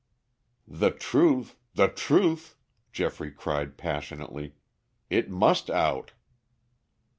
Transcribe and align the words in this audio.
"The 0.67 0.89
truth, 0.89 1.57
the 1.75 1.87
truth," 1.87 2.57
Geoffrey 2.91 3.31
cried 3.31 3.77
passionately. 3.77 4.55
"It 5.11 5.29
must 5.29 5.69
out." 5.69 6.13